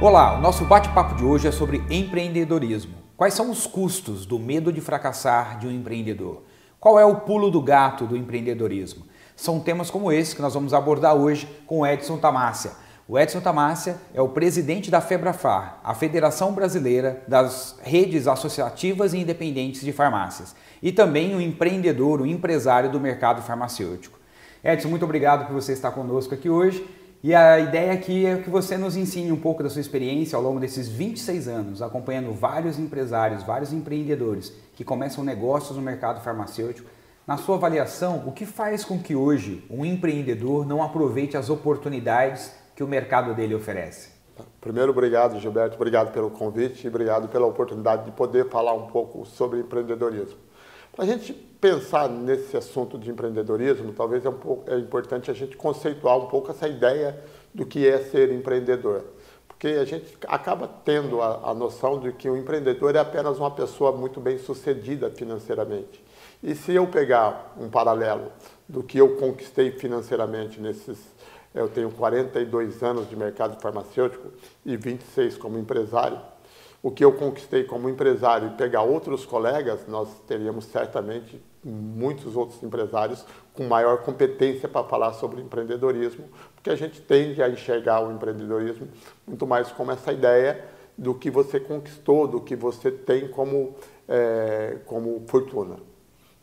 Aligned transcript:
Olá, 0.00 0.38
o 0.38 0.40
nosso 0.40 0.64
bate-papo 0.64 1.16
de 1.16 1.24
hoje 1.24 1.48
é 1.48 1.50
sobre 1.50 1.82
empreendedorismo. 1.90 2.94
Quais 3.16 3.34
são 3.34 3.50
os 3.50 3.66
custos 3.66 4.24
do 4.24 4.38
medo 4.38 4.72
de 4.72 4.80
fracassar 4.80 5.58
de 5.58 5.66
um 5.66 5.72
empreendedor? 5.72 6.44
Qual 6.78 7.00
é 7.00 7.04
o 7.04 7.16
pulo 7.16 7.50
do 7.50 7.60
gato 7.60 8.06
do 8.06 8.16
empreendedorismo? 8.16 9.06
São 9.34 9.58
temas 9.58 9.90
como 9.90 10.12
esse 10.12 10.36
que 10.36 10.40
nós 10.40 10.54
vamos 10.54 10.72
abordar 10.72 11.16
hoje 11.16 11.48
com 11.66 11.80
o 11.80 11.86
Edson 11.86 12.16
Tamácia. 12.16 12.70
O 13.08 13.18
Edson 13.18 13.40
Tamácia 13.40 13.96
é 14.14 14.22
o 14.22 14.28
presidente 14.28 14.88
da 14.88 15.00
FEBRAFAR, 15.00 15.80
a 15.82 15.92
Federação 15.94 16.52
Brasileira 16.52 17.24
das 17.26 17.76
Redes 17.82 18.28
Associativas 18.28 19.12
e 19.12 19.18
Independentes 19.18 19.80
de 19.80 19.92
Farmácias, 19.92 20.54
e 20.80 20.92
também 20.92 21.34
o 21.34 21.40
empreendedor, 21.40 22.20
o 22.20 22.26
empresário 22.26 22.88
do 22.88 23.00
mercado 23.00 23.42
farmacêutico. 23.42 24.16
Edson, 24.62 24.90
muito 24.90 25.04
obrigado 25.04 25.48
por 25.48 25.54
você 25.54 25.72
estar 25.72 25.90
conosco 25.90 26.34
aqui 26.34 26.48
hoje 26.48 26.86
e 27.22 27.34
a 27.34 27.58
ideia 27.58 27.92
aqui 27.92 28.26
é 28.26 28.36
que 28.36 28.48
você 28.48 28.76
nos 28.76 28.96
ensine 28.96 29.32
um 29.32 29.40
pouco 29.40 29.62
da 29.62 29.68
sua 29.68 29.80
experiência 29.80 30.36
ao 30.36 30.42
longo 30.42 30.60
desses 30.60 30.88
26 30.88 31.48
anos, 31.48 31.82
acompanhando 31.82 32.32
vários 32.32 32.78
empresários, 32.78 33.42
vários 33.42 33.72
empreendedores 33.72 34.52
que 34.76 34.84
começam 34.84 35.24
negócios 35.24 35.76
no 35.76 35.82
mercado 35.82 36.22
farmacêutico. 36.22 36.88
Na 37.26 37.36
sua 37.36 37.56
avaliação, 37.56 38.22
o 38.24 38.30
que 38.30 38.46
faz 38.46 38.84
com 38.84 39.00
que 39.00 39.16
hoje 39.16 39.66
um 39.68 39.84
empreendedor 39.84 40.64
não 40.64 40.80
aproveite 40.80 41.36
as 41.36 41.50
oportunidades 41.50 42.52
que 42.76 42.84
o 42.84 42.88
mercado 42.88 43.34
dele 43.34 43.54
oferece? 43.54 44.10
Primeiro, 44.60 44.92
obrigado, 44.92 45.40
Gilberto, 45.40 45.74
obrigado 45.74 46.12
pelo 46.12 46.30
convite 46.30 46.84
e 46.84 46.88
obrigado 46.88 47.28
pela 47.28 47.46
oportunidade 47.46 48.04
de 48.04 48.12
poder 48.12 48.48
falar 48.48 48.74
um 48.74 48.86
pouco 48.86 49.26
sobre 49.26 49.58
empreendedorismo. 49.58 50.38
Para 50.98 51.04
a 51.04 51.08
gente 51.10 51.32
pensar 51.32 52.08
nesse 52.08 52.56
assunto 52.56 52.98
de 52.98 53.08
empreendedorismo, 53.08 53.92
talvez 53.92 54.26
é, 54.26 54.28
um 54.28 54.32
pouco, 54.32 54.68
é 54.68 54.76
importante 54.76 55.30
a 55.30 55.32
gente 55.32 55.56
conceituar 55.56 56.18
um 56.18 56.26
pouco 56.26 56.50
essa 56.50 56.66
ideia 56.66 57.16
do 57.54 57.64
que 57.64 57.86
é 57.86 57.98
ser 57.98 58.32
empreendedor. 58.32 59.04
Porque 59.46 59.68
a 59.68 59.84
gente 59.84 60.18
acaba 60.26 60.66
tendo 60.66 61.22
a, 61.22 61.50
a 61.50 61.54
noção 61.54 62.00
de 62.00 62.10
que 62.10 62.28
o 62.28 62.36
empreendedor 62.36 62.96
é 62.96 62.98
apenas 62.98 63.38
uma 63.38 63.52
pessoa 63.52 63.92
muito 63.92 64.18
bem 64.18 64.38
sucedida 64.38 65.08
financeiramente. 65.08 66.02
E 66.42 66.52
se 66.56 66.72
eu 66.72 66.84
pegar 66.88 67.54
um 67.56 67.70
paralelo 67.70 68.32
do 68.68 68.82
que 68.82 68.98
eu 68.98 69.14
conquistei 69.18 69.70
financeiramente 69.70 70.60
nesses 70.60 70.98
eu 71.54 71.68
tenho 71.68 71.92
42 71.92 72.82
anos 72.82 73.08
de 73.08 73.14
mercado 73.14 73.60
farmacêutico 73.60 74.32
e 74.66 74.76
26 74.76 75.38
como 75.38 75.58
empresário 75.58 76.20
o 76.82 76.90
que 76.90 77.04
eu 77.04 77.12
conquistei 77.12 77.64
como 77.64 77.88
empresário 77.88 78.48
e 78.48 78.56
pegar 78.56 78.82
outros 78.82 79.26
colegas, 79.26 79.86
nós 79.88 80.08
teríamos 80.26 80.64
certamente 80.66 81.42
muitos 81.64 82.36
outros 82.36 82.62
empresários 82.62 83.24
com 83.52 83.64
maior 83.64 83.98
competência 83.98 84.68
para 84.68 84.84
falar 84.84 85.12
sobre 85.14 85.40
empreendedorismo, 85.40 86.24
porque 86.54 86.70
a 86.70 86.76
gente 86.76 87.00
tende 87.00 87.42
a 87.42 87.48
enxergar 87.48 88.00
o 88.00 88.12
empreendedorismo 88.12 88.88
muito 89.26 89.46
mais 89.46 89.72
como 89.72 89.90
essa 89.90 90.12
ideia 90.12 90.64
do 90.96 91.14
que 91.14 91.30
você 91.30 91.58
conquistou, 91.58 92.26
do 92.26 92.40
que 92.40 92.54
você 92.54 92.90
tem 92.90 93.28
como, 93.28 93.74
é, 94.08 94.78
como 94.86 95.22
fortuna. 95.26 95.76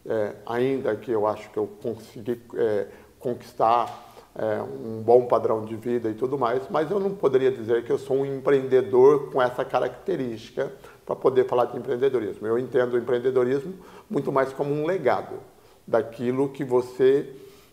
É, 0.05 0.35
ainda 0.45 0.95
que 0.95 1.11
eu 1.11 1.25
acho 1.25 1.49
que 1.49 1.57
eu 1.57 1.67
consegui 1.81 2.41
é, 2.55 2.87
conquistar 3.19 4.14
é, 4.37 4.61
um 4.61 5.01
bom 5.01 5.25
padrão 5.25 5.63
de 5.63 5.75
vida 5.75 6.09
e 6.09 6.13
tudo 6.13 6.37
mais, 6.37 6.63
mas 6.69 6.91
eu 6.91 6.99
não 6.99 7.11
poderia 7.11 7.51
dizer 7.51 7.85
que 7.85 7.91
eu 7.91 7.97
sou 7.97 8.17
um 8.17 8.25
empreendedor 8.25 9.31
com 9.31 9.41
essa 9.41 9.63
característica 9.63 10.71
para 11.05 11.15
poder 11.15 11.45
falar 11.45 11.65
de 11.65 11.77
empreendedorismo. 11.77 12.45
Eu 12.45 12.59
entendo 12.59 12.95
o 12.95 12.97
empreendedorismo 12.97 13.73
muito 14.09 14.31
mais 14.31 14.51
como 14.51 14.73
um 14.73 14.85
legado 14.85 15.35
daquilo 15.87 16.49
que 16.49 16.65
você 16.65 17.29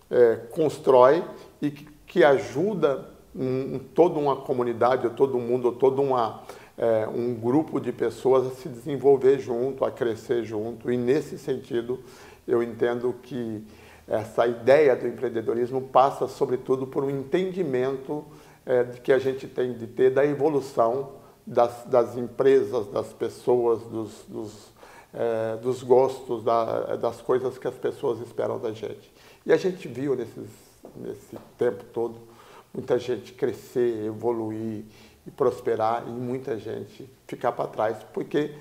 é, 0.08 0.36
constrói 0.50 1.24
e 1.60 1.70
que, 1.70 2.22
ajuda 2.22 3.08
um, 3.34 3.78
toda 3.94 4.18
uma 4.18 4.36
comunidade, 4.36 5.06
ou 5.06 5.14
todo 5.14 5.38
mundo, 5.38 5.64
ou 5.64 5.72
todo 5.72 6.02
uma, 6.02 6.42
é, 6.76 7.08
um 7.08 7.34
grupo 7.34 7.80
de 7.80 7.90
pessoas 7.90 8.46
a 8.46 8.50
se 8.50 8.68
desenvolver 8.68 9.38
junto, 9.38 9.84
a 9.84 9.90
crescer 9.90 10.44
junto. 10.44 10.92
E 10.92 10.96
nesse 10.98 11.38
sentido, 11.38 12.00
eu 12.46 12.62
entendo 12.62 13.14
que 13.22 13.64
essa 14.06 14.46
ideia 14.46 14.96
do 14.96 15.06
empreendedorismo 15.06 15.80
passa, 15.80 16.26
sobretudo, 16.26 16.86
por 16.86 17.04
um 17.04 17.10
entendimento 17.10 18.24
é, 18.66 18.84
que 18.84 19.12
a 19.12 19.18
gente 19.18 19.46
tem 19.46 19.72
de 19.74 19.86
ter 19.86 20.10
da 20.10 20.24
evolução 20.24 21.12
das, 21.46 21.84
das 21.86 22.16
empresas, 22.16 22.86
das 22.88 23.12
pessoas, 23.12 23.82
dos, 23.82 24.24
dos, 24.28 24.72
é, 25.12 25.56
dos 25.56 25.82
gostos, 25.82 26.42
da, 26.42 26.96
das 26.96 27.20
coisas 27.20 27.58
que 27.58 27.66
as 27.66 27.74
pessoas 27.74 28.20
esperam 28.20 28.58
da 28.58 28.72
gente. 28.72 29.12
E 29.44 29.52
a 29.52 29.56
gente 29.56 29.88
viu 29.88 30.14
nesses, 30.14 30.50
nesse 30.96 31.36
tempo 31.58 31.84
todo 31.92 32.32
muita 32.72 32.98
gente 32.98 33.32
crescer, 33.32 34.06
evoluir 34.06 34.84
e 35.26 35.30
prosperar 35.30 36.04
e 36.06 36.10
muita 36.10 36.58
gente 36.58 37.08
ficar 37.26 37.52
para 37.52 37.68
trás, 37.68 37.98
porque 38.12 38.54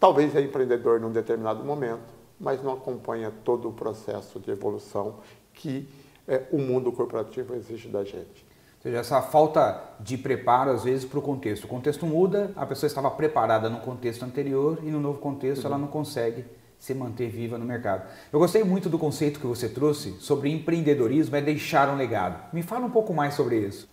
talvez 0.00 0.34
é 0.34 0.40
empreendedor 0.40 1.00
num 1.00 1.12
determinado 1.12 1.62
momento, 1.64 2.17
mas 2.38 2.62
não 2.62 2.72
acompanha 2.72 3.32
todo 3.44 3.68
o 3.68 3.72
processo 3.72 4.38
de 4.38 4.50
evolução 4.50 5.16
que 5.52 5.88
é, 6.26 6.42
o 6.52 6.58
mundo 6.58 6.92
corporativo 6.92 7.54
exige 7.54 7.88
da 7.88 8.04
gente. 8.04 8.46
Ou 8.76 8.82
seja, 8.82 8.98
essa 8.98 9.20
falta 9.22 9.82
de 9.98 10.16
preparo, 10.16 10.70
às 10.70 10.84
vezes, 10.84 11.04
para 11.04 11.18
o 11.18 11.22
contexto. 11.22 11.64
O 11.64 11.68
contexto 11.68 12.06
muda, 12.06 12.52
a 12.54 12.64
pessoa 12.64 12.86
estava 12.86 13.10
preparada 13.10 13.68
no 13.68 13.80
contexto 13.80 14.24
anterior 14.24 14.78
e 14.82 14.90
no 14.90 15.00
novo 15.00 15.18
contexto 15.18 15.64
uhum. 15.64 15.70
ela 15.70 15.78
não 15.78 15.88
consegue 15.88 16.44
se 16.78 16.94
manter 16.94 17.28
viva 17.28 17.58
no 17.58 17.64
mercado. 17.64 18.08
Eu 18.32 18.38
gostei 18.38 18.62
muito 18.62 18.88
do 18.88 18.98
conceito 18.98 19.40
que 19.40 19.46
você 19.46 19.68
trouxe 19.68 20.12
sobre 20.20 20.50
empreendedorismo, 20.50 21.34
é 21.34 21.40
deixar 21.40 21.88
um 21.88 21.96
legado. 21.96 22.52
Me 22.52 22.62
fala 22.62 22.86
um 22.86 22.90
pouco 22.90 23.12
mais 23.12 23.34
sobre 23.34 23.58
isso. 23.58 23.88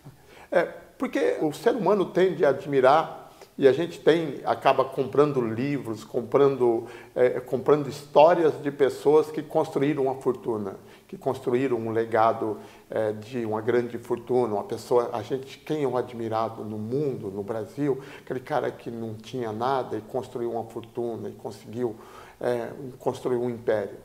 É, 0.52 0.64
porque 0.64 1.38
o 1.42 1.52
ser 1.52 1.76
humano 1.76 2.06
tende 2.06 2.46
a 2.46 2.50
admirar 2.50 3.25
e 3.58 3.70
a 3.70 3.72
gente 3.72 4.00
tem, 4.02 4.42
acaba 4.44 4.84
comprando 4.84 5.40
livros, 5.40 6.04
comprando, 6.04 6.88
é, 7.16 7.40
comprando 7.40 7.88
histórias 7.88 8.62
de 8.62 8.70
pessoas 8.70 9.32
que 9.32 9.42
construíram 9.42 10.04
uma 10.04 10.16
fortuna, 10.16 10.76
que 11.08 11.18
construíram 11.18 11.78
um 11.78 11.92
legado 11.92 12.58
é, 12.90 13.14
de 13.14 13.46
uma 13.46 13.62
grande 13.62 13.98
fortuna. 13.98 14.56
Uma 14.56 14.66
pessoa, 14.66 15.10
a 15.14 15.22
gente, 15.22 15.58
quem 15.60 15.84
é 15.84 15.88
um 15.88 15.96
admirado 15.96 16.66
no 16.66 16.78
mundo, 16.78 17.32
no 17.32 17.44
Brasil, 17.44 18.02
aquele 18.20 18.42
cara 18.42 18.70
que 18.70 18.92
não 18.92 19.14
tinha 19.14 19.54
nada 19.54 19.96
e 19.98 20.02
construiu 20.02 20.52
uma 20.52 20.66
fortuna 20.66 21.30
e 21.30 21.34
conseguiu 21.34 21.96
é, 22.42 22.72
construir 23.00 23.38
um 23.38 23.50
império. 23.50 24.00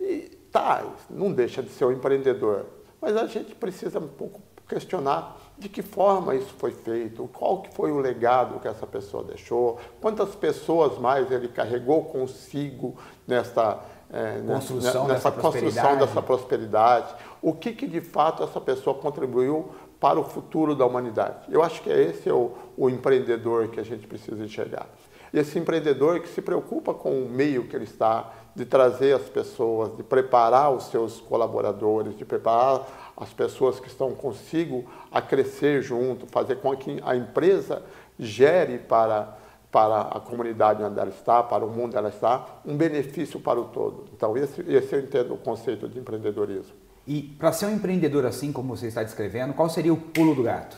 E 0.00 0.30
tá, 0.50 0.86
não 1.10 1.32
deixa 1.32 1.62
de 1.62 1.68
ser 1.68 1.84
um 1.84 1.92
empreendedor, 1.92 2.64
mas 2.98 3.14
a 3.14 3.26
gente 3.26 3.54
precisa 3.54 3.98
um 3.98 4.08
pouco 4.08 4.40
questionar 4.66 5.36
de 5.58 5.68
que 5.68 5.82
forma 5.82 6.34
isso 6.34 6.52
foi 6.58 6.70
feito, 6.70 7.28
qual 7.32 7.62
que 7.62 7.74
foi 7.74 7.90
o 7.90 7.98
legado 7.98 8.60
que 8.60 8.68
essa 8.68 8.86
pessoa 8.86 9.24
deixou, 9.24 9.78
quantas 10.00 10.34
pessoas 10.34 10.98
mais 10.98 11.30
ele 11.30 11.48
carregou 11.48 12.04
consigo 12.04 12.96
nessa, 13.26 13.80
é, 14.12 14.42
construção, 14.46 15.06
nessa, 15.06 15.30
dessa, 15.30 15.32
construção 15.32 15.40
prosperidade. 15.40 15.98
dessa 15.98 16.22
prosperidade, 16.22 17.14
o 17.40 17.52
que, 17.54 17.72
que 17.72 17.86
de 17.86 18.00
fato 18.00 18.42
essa 18.42 18.60
pessoa 18.60 18.96
contribuiu 18.98 19.70
para 19.98 20.20
o 20.20 20.24
futuro 20.24 20.74
da 20.74 20.84
humanidade. 20.84 21.38
Eu 21.48 21.62
acho 21.62 21.82
que 21.82 21.90
é 21.90 22.02
esse 22.02 22.30
o, 22.30 22.52
o 22.76 22.90
empreendedor 22.90 23.68
que 23.68 23.80
a 23.80 23.84
gente 23.84 24.06
precisa 24.06 24.44
enxergar. 24.44 24.86
Esse 25.32 25.58
empreendedor 25.58 26.20
que 26.20 26.28
se 26.28 26.40
preocupa 26.40 26.94
com 26.94 27.22
o 27.22 27.28
meio 27.28 27.66
que 27.66 27.74
ele 27.74 27.84
está, 27.84 28.30
de 28.54 28.64
trazer 28.64 29.14
as 29.14 29.28
pessoas, 29.28 29.94
de 29.96 30.02
preparar 30.02 30.70
os 30.72 30.84
seus 30.84 31.20
colaboradores, 31.20 32.16
de 32.16 32.24
preparar 32.24 33.05
as 33.16 33.32
pessoas 33.32 33.80
que 33.80 33.88
estão 33.88 34.14
consigo 34.14 34.84
a 35.10 35.22
crescer 35.22 35.82
junto, 35.82 36.26
fazer 36.26 36.56
com 36.56 36.76
que 36.76 37.00
a 37.04 37.16
empresa 37.16 37.82
gere 38.18 38.78
para, 38.78 39.36
para 39.72 40.02
a 40.02 40.20
comunidade 40.20 40.82
onde 40.82 40.98
ela 41.00 41.08
está, 41.08 41.42
para 41.42 41.64
o 41.64 41.68
mundo 41.68 41.86
onde 41.86 41.96
ela 41.96 42.08
está, 42.10 42.60
um 42.64 42.76
benefício 42.76 43.40
para 43.40 43.58
o 43.58 43.64
todo. 43.64 44.04
Então, 44.14 44.36
esse, 44.36 44.60
esse 44.68 44.94
eu 44.94 45.00
entendo 45.00 45.34
o 45.34 45.38
conceito 45.38 45.88
de 45.88 45.98
empreendedorismo. 45.98 46.74
E 47.06 47.22
para 47.22 47.52
ser 47.52 47.66
um 47.66 47.70
empreendedor 47.70 48.26
assim 48.26 48.52
como 48.52 48.76
você 48.76 48.88
está 48.88 49.02
descrevendo, 49.02 49.54
qual 49.54 49.70
seria 49.70 49.92
o 49.92 49.96
pulo 49.96 50.34
do 50.34 50.42
gato? 50.42 50.76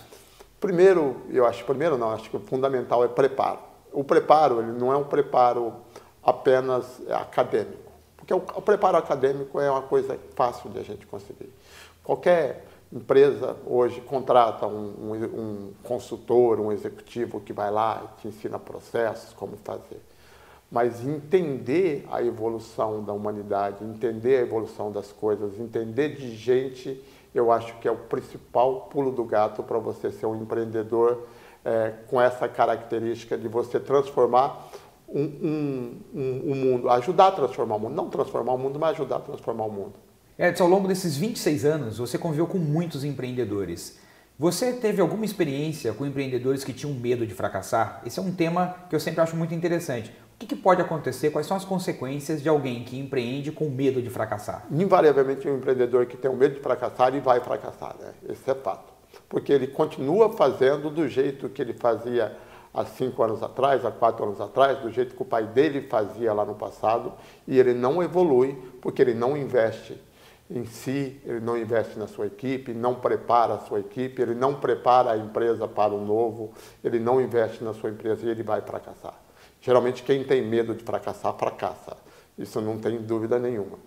Primeiro, 0.61 1.23
eu 1.31 1.47
acho, 1.47 1.65
primeiro 1.65 1.97
não, 1.97 2.11
acho 2.11 2.29
que 2.29 2.37
o 2.37 2.41
fundamental 2.41 3.05
é 3.05 3.09
preparo. 3.09 3.61
O 3.93 4.05
preparo, 4.05 4.61
ele 4.61 4.73
não 4.73 4.93
é 4.93 4.97
um 4.97 5.05
preparo 5.05 5.73
apenas 6.23 7.01
acadêmico, 7.09 7.91
porque 8.17 8.35
o, 8.35 8.37
o 8.37 8.61
preparo 8.61 8.99
acadêmico 8.99 9.59
é 9.59 9.71
uma 9.71 9.83
coisa 9.83 10.19
fácil 10.37 10.69
de 10.69 10.79
a 10.79 10.83
gente 10.83 11.07
conseguir. 11.07 11.51
Qualquer 12.09 12.65
empresa 12.91 13.55
hoje 13.67 14.01
contrata 14.01 14.67
um, 14.67 15.13
um, 15.13 15.15
um, 15.15 15.73
consultor, 15.83 16.59
um 16.59 16.73
executivo 16.73 17.39
que 17.39 17.53
vai 17.53 17.71
lá 17.71 18.03
e 18.03 18.23
te 18.23 18.29
ensina 18.29 18.59
processos, 18.59 19.35
como 19.35 19.59
fazer. 19.59 20.01
Mas 20.73 21.07
entender 21.07 22.07
a 22.11 22.23
evolução 22.23 23.05
da 23.05 23.13
humanidade, 23.13 23.85
entender 23.85 24.39
a 24.39 24.41
evolução 24.41 24.91
das 24.91 25.13
coisas, 25.13 25.61
entender 25.61 26.17
de 26.17 26.35
gente, 26.35 26.99
eu 27.35 27.53
acho 27.53 27.77
que 27.79 27.87
é 27.87 27.91
o 27.91 27.97
principal 27.97 28.89
pulo 28.91 29.13
do 29.13 29.25
gato 29.25 29.63
para 29.63 29.79
você 29.79 30.11
ser 30.11 30.25
um 30.25 30.41
empreendedor 30.41 31.27
é, 31.63 31.93
com 32.09 32.19
essa 32.19 32.49
característica 32.49 33.37
de 33.37 33.49
você 33.49 33.79
transformar 33.79 34.67
um, 35.07 35.25
um, 35.25 36.03
um, 36.15 36.55
mundo, 36.55 36.89
ajudar 36.89 37.27
a 37.27 37.33
transformar 37.33 37.77
o 37.77 37.81
mundo, 37.81 37.95
não 37.95 38.09
transformar 38.09 38.55
o 38.55 38.59
mundo, 38.59 38.79
mas 38.79 38.93
ajudar 38.93 39.17
a 39.17 39.21
transformar 39.21 39.67
o 39.67 39.71
mundo. 39.71 40.08
Edson, 40.41 40.63
ao 40.63 40.71
longo 40.71 40.87
desses 40.87 41.17
26 41.17 41.65
anos, 41.65 41.99
você 41.99 42.17
conviveu 42.17 42.47
com 42.47 42.59
muitos 42.59 43.03
empreendedores. 43.03 43.99
Você 44.39 44.73
teve 44.73 45.01
alguma 45.01 45.25
experiência 45.25 45.93
com 45.93 46.07
empreendedores 46.07 46.63
que 46.63 46.73
tinham 46.73 46.95
medo 46.95 47.27
de 47.27 47.35
fracassar? 47.35 48.01
Esse 48.07 48.21
é 48.21 48.23
um 48.23 48.33
tema 48.33 48.73
que 48.89 48.95
eu 48.95 49.01
sempre 49.01 49.21
acho 49.21 49.35
muito 49.35 49.53
interessante. 49.53 50.11
O 50.11 50.39
que, 50.39 50.47
que, 50.47 50.55
pode 50.55 50.81
acontecer? 50.81 51.31
Quais 51.31 51.45
são 51.45 51.57
as 51.57 51.65
consequências 51.65 52.41
de 52.41 52.49
alguém 52.49 52.85
que 52.85 52.97
empreende 52.97 53.51
com 53.51 53.69
medo 53.69 54.01
de 54.01 54.09
fracassar? 54.11 54.65
Invariavelmente, 54.71 55.49
um 55.49 55.57
empreendedor 55.57 56.07
que 56.07 56.17
tem 56.17 56.31
o 56.31 56.37
medo 56.37 56.55
de 56.55 56.61
fracassar, 56.61 57.09
ele 57.09 57.19
vai 57.19 57.41
fracassar, 57.41 57.97
né? 57.99 58.13
Esse 58.29 58.49
é 58.49 58.55
fato. 58.55 58.93
Porque 59.29 59.53
ele 59.53 59.67
continua 59.67 60.31
fazendo 60.31 60.89
do 60.89 61.09
jeito 61.09 61.49
que 61.49 61.61
ele 61.61 61.73
fazia 61.73 62.37
há 62.73 62.85
cinco 62.85 63.25
anos 63.25 63.43
atrás, 63.43 63.85
há 63.85 63.91
quatro 63.91 64.25
anos 64.25 64.41
atrás, 64.41 64.79
do 64.79 64.93
jeito 64.93 65.17
que 65.17 65.23
o 65.23 65.25
pai 65.25 65.49
dele 65.49 65.89
fazia 65.89 66.33
lá 66.33 66.45
no 66.45 66.55
passado, 66.55 67.15
e 67.45 67.59
ele 67.59 67.75
não 67.75 68.01
evolui 68.01 68.57
porque 68.81 69.03
ele 69.03 69.15
não 69.15 69.37
investe 69.37 70.01
em 70.51 70.65
si, 70.65 71.21
ele 71.25 71.41
não 71.41 71.59
investe 71.59 71.99
na 71.99 72.07
sua 72.07 72.27
equipe, 72.27 72.73
não 72.73 72.95
prepara 72.95 73.55
a 73.55 73.59
sua 73.59 73.81
equipe, 73.81 74.23
ele 74.23 74.35
não 74.35 74.55
prepara 74.55 75.13
a 75.13 75.17
empresa 75.17 75.69
para 75.69 75.93
o 75.93 76.05
novo, 76.05 76.53
ele 76.83 76.99
não 76.99 77.21
investe 77.21 77.63
na 77.63 77.75
sua 77.75 77.91
empresa 77.91 78.27
e 78.27 78.31
ele 78.31 78.43
vai 78.43 78.63
fracassar. 78.63 79.15
Geralmente 79.61 80.03
quem 80.03 80.25
tem 80.25 80.43
medo 80.43 80.75
de 80.75 80.83
fracassar, 80.85 81.35
fracassa. 81.35 81.97
Isso 82.39 82.61
não 82.61 82.79
tem 82.79 82.99
dúvida 82.99 83.39
nenhuma. 83.39 83.79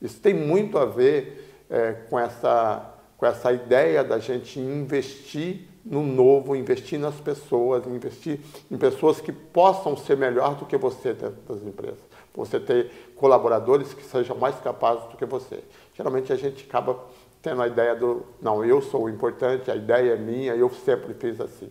Isso 0.00 0.20
tem 0.20 0.34
muito 0.34 0.76
a 0.76 0.84
ver 0.84 1.64
é, 1.70 1.92
com, 2.10 2.18
essa, 2.18 2.94
com 3.16 3.24
essa 3.24 3.52
ideia 3.52 4.02
da 4.02 4.18
gente 4.18 4.58
investir 4.58 5.68
no 5.84 6.02
novo, 6.02 6.54
investir 6.54 6.98
nas 6.98 7.14
pessoas, 7.16 7.86
investir 7.86 8.40
em 8.70 8.76
pessoas 8.76 9.20
que 9.20 9.32
possam 9.32 9.96
ser 9.96 10.16
melhor 10.16 10.54
do 10.56 10.66
que 10.66 10.76
você 10.76 11.12
dentro 11.12 11.40
das 11.48 11.62
empresas. 11.62 12.00
Você 12.34 12.58
ter 12.58 12.90
colaboradores 13.16 13.92
que 13.92 14.04
sejam 14.04 14.36
mais 14.36 14.58
capazes 14.60 15.04
do 15.10 15.16
que 15.16 15.24
você. 15.24 15.62
Geralmente 15.94 16.32
a 16.32 16.36
gente 16.36 16.64
acaba 16.68 16.98
tendo 17.42 17.60
a 17.60 17.66
ideia 17.66 17.94
do, 17.94 18.24
não, 18.40 18.64
eu 18.64 18.80
sou 18.80 19.04
o 19.04 19.10
importante, 19.10 19.70
a 19.70 19.76
ideia 19.76 20.12
é 20.12 20.16
minha, 20.16 20.54
eu 20.54 20.70
sempre 20.70 21.12
fiz 21.14 21.40
assim. 21.40 21.70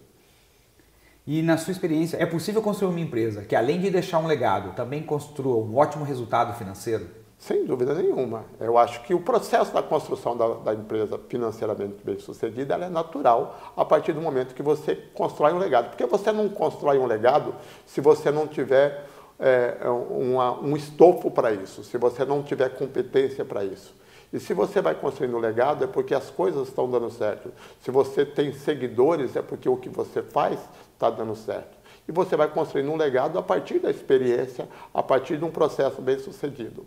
E 1.25 1.41
na 1.41 1.57
sua 1.57 1.71
experiência, 1.71 2.17
é 2.17 2.25
possível 2.25 2.61
construir 2.61 2.89
uma 2.89 2.99
empresa 2.99 3.43
que, 3.43 3.55
além 3.55 3.79
de 3.79 3.89
deixar 3.89 4.19
um 4.19 4.27
legado, 4.27 4.75
também 4.75 5.03
construa 5.03 5.63
um 5.63 5.77
ótimo 5.77 6.03
resultado 6.03 6.57
financeiro? 6.57 7.07
Sem 7.37 7.65
dúvida 7.65 7.93
nenhuma. 7.93 8.45
Eu 8.59 8.77
acho 8.77 9.01
que 9.03 9.13
o 9.13 9.19
processo 9.19 9.73
da 9.73 9.81
construção 9.81 10.37
da, 10.37 10.47
da 10.55 10.73
empresa 10.73 11.19
financeiramente 11.27 12.03
bem 12.03 12.19
sucedida 12.19 12.75
é 12.75 12.89
natural 12.89 13.73
a 13.75 13.83
partir 13.83 14.13
do 14.13 14.21
momento 14.21 14.53
que 14.53 14.61
você 14.61 14.95
constrói 15.13 15.53
um 15.53 15.57
legado. 15.57 15.89
Porque 15.89 16.05
você 16.05 16.31
não 16.31 16.49
constrói 16.49 16.99
um 16.99 17.05
legado 17.05 17.55
se 17.85 17.99
você 17.99 18.29
não 18.29 18.45
tiver 18.45 19.05
é, 19.39 19.77
uma, 19.89 20.59
um 20.59 20.77
estofo 20.77 21.31
para 21.31 21.51
isso, 21.51 21.83
se 21.83 21.97
você 21.97 22.23
não 22.23 22.43
tiver 22.43 22.69
competência 22.69 23.43
para 23.43 23.63
isso. 23.63 24.00
E 24.33 24.39
se 24.39 24.53
você 24.53 24.81
vai 24.81 24.95
construindo 24.95 25.35
um 25.35 25.39
legado, 25.39 25.83
é 25.83 25.87
porque 25.87 26.15
as 26.15 26.29
coisas 26.29 26.69
estão 26.69 26.89
dando 26.89 27.09
certo. 27.09 27.51
Se 27.81 27.91
você 27.91 28.25
tem 28.25 28.53
seguidores, 28.53 29.35
é 29.35 29.41
porque 29.41 29.67
o 29.67 29.75
que 29.75 29.89
você 29.89 30.21
faz 30.21 30.59
está 30.93 31.09
dando 31.09 31.35
certo. 31.35 31.77
E 32.07 32.11
você 32.11 32.35
vai 32.35 32.47
construindo 32.47 32.89
um 32.91 32.95
legado 32.95 33.37
a 33.37 33.43
partir 33.43 33.79
da 33.79 33.89
experiência, 33.89 34.67
a 34.93 35.03
partir 35.03 35.37
de 35.37 35.43
um 35.43 35.51
processo 35.51 36.01
bem 36.01 36.17
sucedido. 36.17 36.85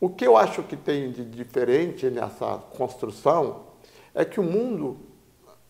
O 0.00 0.08
que 0.08 0.26
eu 0.26 0.36
acho 0.36 0.62
que 0.62 0.76
tem 0.76 1.10
de 1.12 1.24
diferente 1.24 2.10
nessa 2.10 2.58
construção 2.76 3.62
é 4.14 4.24
que 4.24 4.40
o 4.40 4.42
mundo, 4.42 4.96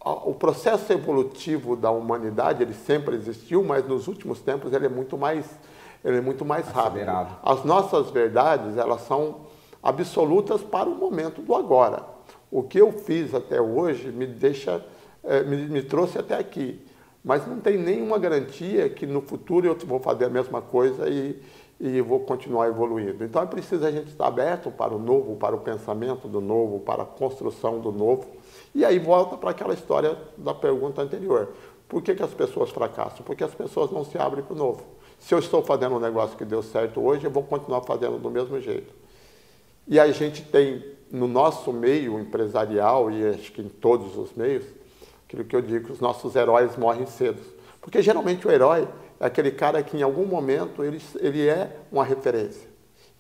o 0.01 0.35
processo 0.35 0.93
evolutivo 0.93 1.77
da 1.77 1.91
humanidade, 1.91 2.63
ele 2.63 2.75
sempre 2.75 3.17
existiu, 3.17 3.63
mas 3.65 3.87
nos 3.87 4.07
últimos 4.07 4.41
tempos 4.41 4.73
ele 4.73 4.87
é 4.87 4.89
muito 4.89 5.19
mais, 5.19 5.47
ele 6.05 6.19
é 6.19 6.21
muito 6.21 6.45
mais 6.45 6.67
rápido. 6.69 7.11
As 7.43 7.65
nossas 7.65 8.11
verdades, 8.11 8.77
elas 8.77 9.03
são 9.03 9.53
absolutas 9.85 10.63
para 10.63 10.89
o 10.89 10.95
momento 10.95 11.43
do 11.43 11.55
agora. 11.55 12.03
O 12.51 12.63
que 12.63 12.81
eu 12.81 12.91
fiz 12.91 13.35
até 13.35 13.61
hoje 13.61 14.11
me 14.11 14.27
deixa, 14.27 14.83
é, 15.23 15.43
me, 15.43 15.57
me 15.57 15.83
trouxe 15.83 16.19
até 16.19 16.39
aqui, 16.39 16.81
mas 17.23 17.47
não 17.47 17.61
tem 17.61 17.77
nenhuma 17.77 18.19
garantia 18.19 18.89
que 18.89 19.07
no 19.07 19.21
futuro 19.21 19.67
eu 19.67 19.77
vou 19.87 20.01
fazer 20.01 20.25
a 20.25 20.31
mesma 20.31 20.63
coisa 20.63 21.07
e, 21.09 21.39
e 21.79 22.01
vou 22.01 22.21
continuar 22.21 22.69
evoluindo. 22.69 23.25
Então 23.25 23.43
é 23.43 23.47
preciso 23.47 23.85
a 23.85 23.91
gente 23.91 24.09
estar 24.09 24.27
aberto 24.27 24.71
para 24.71 24.95
o 24.95 24.99
novo, 24.99 25.37
para 25.37 25.55
o 25.55 25.61
pensamento 25.61 26.29
do 26.29 26.41
novo, 26.41 26.81
para 26.81 27.03
a 27.03 27.07
construção 27.07 27.79
do 27.79 27.93
novo. 27.93 28.27
E 28.75 28.85
aí 28.85 28.99
volta 28.99 29.37
para 29.37 29.51
aquela 29.51 29.75
história 29.75 30.17
da 30.39 30.55
pergunta 30.55 31.03
anterior. 31.03 31.53
Por 31.87 32.01
que, 32.01 32.15
que 32.15 32.23
as 32.23 32.33
pessoas 32.33 32.71
fracassam? 32.71 33.23
Porque 33.25 33.45
as 33.45 33.55
pessoas 33.55 33.91
não 33.91 34.03
se 34.03 34.17
abrem 34.17 34.43
para 34.43 34.55
o 34.55 34.57
novo. 34.57 34.83
Se 35.19 35.35
eu 35.35 35.39
estou 35.39 35.63
fazendo 35.63 35.97
um 35.97 36.01
negócio 36.01 36.37
que 36.39 36.45
deu 36.45 36.63
certo 36.63 37.01
hoje, 37.03 37.25
eu 37.25 37.31
vou 37.31 37.43
continuar 37.43 37.83
fazendo 37.83 38.19
do 38.19 38.31
mesmo 38.31 38.59
jeito. 38.61 39.04
E 39.87 40.01
a 40.01 40.11
gente 40.11 40.43
tem 40.43 40.85
no 41.11 41.29
nosso 41.29 41.73
meio 41.73 42.19
empresarial, 42.19 43.11
e 43.11 43.27
acho 43.29 43.53
que 43.53 43.63
em 43.63 43.69
todos 43.69 44.17
os 44.17 44.33
meios, 44.33 44.65
aquilo 45.27 45.45
que 45.45 45.55
eu 45.55 45.61
digo, 45.61 45.93
os 45.93 46.01
nossos 46.01 46.35
heróis 46.35 46.77
morrem 46.77 47.07
cedo. 47.07 47.41
Porque 47.81 48.01
geralmente 48.01 48.47
o 48.49 48.51
herói 48.51 48.89
é 49.21 49.27
aquele 49.27 49.51
cara 49.51 49.83
que 49.83 49.97
em 49.97 50.03
algum 50.03 50.25
momento 50.25 50.83
ele, 50.83 51.01
ele 51.21 51.47
é 51.47 51.77
uma 51.93 52.03
referência. 52.03 52.69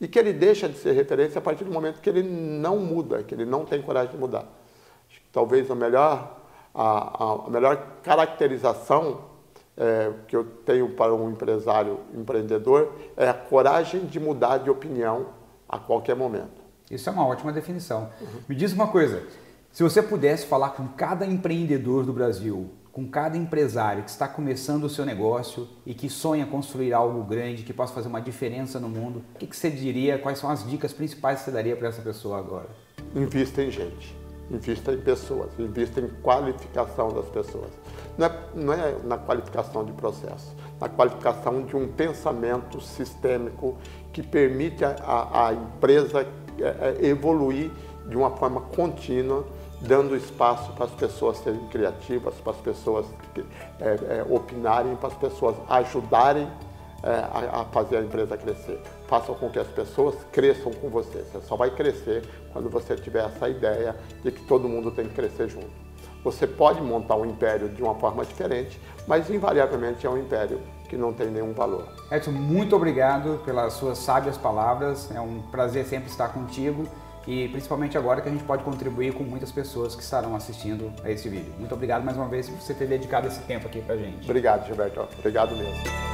E 0.00 0.08
que 0.08 0.18
ele 0.18 0.32
deixa 0.32 0.68
de 0.68 0.76
ser 0.76 0.92
referência 0.92 1.38
a 1.38 1.42
partir 1.42 1.64
do 1.64 1.70
momento 1.70 2.00
que 2.00 2.08
ele 2.08 2.22
não 2.22 2.78
muda, 2.78 3.22
que 3.22 3.34
ele 3.34 3.44
não 3.44 3.64
tem 3.64 3.80
coragem 3.80 4.10
de 4.10 4.18
mudar. 4.18 4.46
Talvez 5.30 5.70
a 5.70 5.74
melhor, 5.74 6.40
a, 6.74 7.46
a 7.46 7.50
melhor 7.50 8.00
caracterização 8.02 9.20
é, 9.76 10.12
que 10.26 10.34
eu 10.34 10.44
tenho 10.64 10.90
para 10.90 11.14
um 11.14 11.30
empresário 11.30 12.00
empreendedor 12.14 12.92
é 13.16 13.28
a 13.28 13.34
coragem 13.34 14.06
de 14.06 14.18
mudar 14.18 14.58
de 14.58 14.70
opinião 14.70 15.26
a 15.74 15.78
qualquer 15.78 16.14
momento. 16.14 16.62
Isso 16.88 17.08
é 17.08 17.12
uma 17.12 17.26
ótima 17.26 17.52
definição. 17.52 18.10
Uhum. 18.20 18.40
Me 18.48 18.54
diz 18.54 18.72
uma 18.72 18.86
coisa: 18.86 19.24
se 19.72 19.82
você 19.82 20.00
pudesse 20.00 20.46
falar 20.46 20.70
com 20.70 20.86
cada 20.88 21.26
empreendedor 21.26 22.04
do 22.04 22.12
Brasil, 22.12 22.70
com 22.92 23.08
cada 23.08 23.36
empresário 23.36 24.04
que 24.04 24.10
está 24.10 24.28
começando 24.28 24.84
o 24.84 24.88
seu 24.88 25.04
negócio 25.04 25.68
e 25.84 25.92
que 25.92 26.08
sonha 26.08 26.46
construir 26.46 26.92
algo 26.92 27.24
grande, 27.24 27.64
que 27.64 27.72
possa 27.72 27.92
fazer 27.92 28.06
uma 28.06 28.20
diferença 28.20 28.78
no 28.78 28.88
mundo, 28.88 29.24
o 29.34 29.38
que, 29.38 29.56
você 29.56 29.68
diria? 29.68 30.16
Quais 30.16 30.38
são 30.38 30.48
as 30.48 30.64
dicas 30.64 30.92
principais 30.92 31.40
que 31.40 31.46
você 31.46 31.50
daria 31.50 31.74
para 31.74 31.88
essa 31.88 32.02
pessoa 32.02 32.38
agora? 32.38 32.68
Invista 33.16 33.62
em 33.62 33.70
gente, 33.70 34.16
invista 34.50 34.92
em 34.92 35.00
pessoas, 35.00 35.50
invista 35.58 36.00
em 36.00 36.08
qualificação 36.22 37.08
das 37.08 37.26
pessoas. 37.26 37.70
Não 38.16 38.26
é, 38.26 38.40
não 38.54 38.72
é 38.72 38.96
na 39.04 39.18
qualificação 39.18 39.84
de 39.84 39.92
processo, 39.92 40.54
na 40.80 40.88
qualificação 40.88 41.62
de 41.62 41.76
um 41.76 41.88
pensamento 41.88 42.80
sistêmico 42.80 43.76
que 44.12 44.22
permite 44.22 44.84
a, 44.84 45.52
empresa 45.52 46.26
é, 46.58 46.62
é, 46.62 47.06
evoluir 47.06 47.70
de 48.06 48.16
uma 48.16 48.30
forma 48.30 48.60
contínua 48.60 49.44
dando 49.80 50.16
espaço 50.16 50.72
para 50.72 50.86
as 50.86 50.92
pessoas 50.92 51.38
serem 51.38 51.66
criativas, 51.68 52.34
para 52.36 52.52
as 52.52 52.58
pessoas 52.58 53.06
é, 53.80 54.18
é, 54.18 54.26
opinarem, 54.28 54.96
para 54.96 55.08
as 55.08 55.14
pessoas 55.14 55.56
ajudarem 55.68 56.48
a, 57.10 57.60
a, 57.60 57.64
fazer 57.66 57.98
a 57.98 58.00
empresa 58.00 58.36
crescer. 58.36 58.80
Façam 59.06 59.34
com 59.34 59.50
que 59.50 59.58
as 59.58 59.66
pessoas 59.68 60.16
cresçam 60.32 60.72
com 60.72 60.88
você. 60.88 61.18
Você 61.18 61.40
só 61.46 61.56
vai 61.56 61.70
crescer 61.70 62.22
quando 62.52 62.70
você 62.70 62.96
tiver 62.96 63.24
essa 63.24 63.48
ideia 63.48 63.94
de 64.22 64.32
que 64.32 64.42
todo 64.44 64.68
mundo 64.68 64.90
tem 64.90 65.06
que 65.06 65.14
crescer 65.14 65.48
junto. 65.48 65.84
Você 66.22 66.46
pode 66.46 66.80
montar 66.80 67.16
um 67.16 67.26
império 67.26 67.68
de 67.68 67.82
uma 67.82 67.94
forma 67.96 68.24
diferente, 68.24 68.80
mas 69.06 69.28
invariavelmente 69.28 70.06
é 70.06 70.10
um 70.10 70.16
império 70.16 70.58
que 70.88 70.96
não 70.96 71.12
tem 71.12 71.26
nenhum 71.28 71.52
valor. 71.52 71.86
Edson, 72.10 72.30
muito 72.30 72.74
obrigado 72.74 73.42
pelas 73.44 73.74
suas 73.74 73.98
sábias 73.98 74.38
palavras. 74.38 75.10
É 75.14 75.20
um 75.20 75.42
prazer 75.50 75.84
sempre 75.84 76.08
estar 76.08 76.28
contigo 76.28 76.86
e 77.26 77.48
principalmente 77.48 77.98
agora 77.98 78.22
que 78.22 78.28
a 78.28 78.32
gente 78.32 78.44
pode 78.44 78.64
contribuir 78.64 79.12
com 79.12 79.22
muitas 79.22 79.52
pessoas 79.52 79.94
que 79.94 80.02
estarão 80.02 80.34
assistindo 80.34 80.92
a 81.02 81.10
esse 81.10 81.28
vídeo. 81.28 81.52
Muito 81.58 81.74
obrigado 81.74 82.02
mais 82.02 82.16
uma 82.16 82.28
vez 82.28 82.48
por 82.48 82.58
você 82.58 82.72
ter 82.72 82.86
dedicado 82.86 83.26
esse 83.26 83.40
tempo 83.40 83.66
aqui 83.66 83.82
pra 83.82 83.96
gente. 83.96 84.24
Obrigado, 84.24 84.66
Gilberto. 84.66 85.06
Obrigado 85.18 85.54
mesmo. 85.56 86.13